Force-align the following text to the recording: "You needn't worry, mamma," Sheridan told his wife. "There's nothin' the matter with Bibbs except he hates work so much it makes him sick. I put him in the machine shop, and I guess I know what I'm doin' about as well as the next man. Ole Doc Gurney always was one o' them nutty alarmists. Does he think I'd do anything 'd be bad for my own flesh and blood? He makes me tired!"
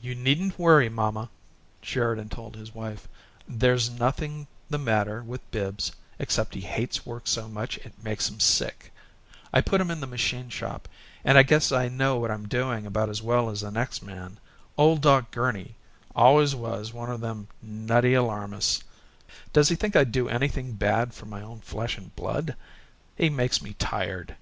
"You 0.00 0.14
needn't 0.14 0.60
worry, 0.60 0.88
mamma," 0.88 1.28
Sheridan 1.82 2.28
told 2.28 2.54
his 2.54 2.72
wife. 2.72 3.08
"There's 3.48 3.90
nothin' 3.90 4.46
the 4.70 4.78
matter 4.78 5.24
with 5.24 5.40
Bibbs 5.50 5.90
except 6.20 6.54
he 6.54 6.60
hates 6.60 7.04
work 7.04 7.26
so 7.26 7.48
much 7.48 7.78
it 7.78 8.00
makes 8.00 8.30
him 8.30 8.38
sick. 8.38 8.92
I 9.52 9.60
put 9.60 9.80
him 9.80 9.90
in 9.90 9.98
the 9.98 10.06
machine 10.06 10.50
shop, 10.50 10.86
and 11.24 11.36
I 11.36 11.42
guess 11.42 11.72
I 11.72 11.88
know 11.88 12.16
what 12.16 12.30
I'm 12.30 12.46
doin' 12.46 12.86
about 12.86 13.08
as 13.08 13.20
well 13.20 13.50
as 13.50 13.62
the 13.62 13.72
next 13.72 14.04
man. 14.04 14.38
Ole 14.76 14.98
Doc 14.98 15.32
Gurney 15.32 15.74
always 16.14 16.54
was 16.54 16.92
one 16.92 17.10
o' 17.10 17.16
them 17.16 17.48
nutty 17.60 18.14
alarmists. 18.14 18.84
Does 19.52 19.68
he 19.68 19.74
think 19.74 19.96
I'd 19.96 20.12
do 20.12 20.28
anything 20.28 20.66
'd 20.74 20.78
be 20.78 20.86
bad 20.86 21.12
for 21.12 21.26
my 21.26 21.42
own 21.42 21.58
flesh 21.62 21.98
and 21.98 22.14
blood? 22.14 22.54
He 23.16 23.30
makes 23.30 23.60
me 23.60 23.72
tired!" 23.80 24.36